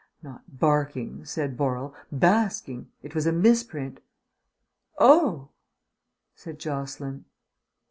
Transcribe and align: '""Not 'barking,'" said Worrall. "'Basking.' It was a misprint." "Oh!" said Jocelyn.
'""Not 0.23 0.41
'barking,'" 0.59 1.25
said 1.25 1.59
Worrall. 1.59 1.93
"'Basking.' 2.11 2.87
It 3.03 3.13
was 3.13 3.27
a 3.27 3.31
misprint." 3.31 3.99
"Oh!" 4.97 5.49
said 6.33 6.57
Jocelyn. 6.57 7.25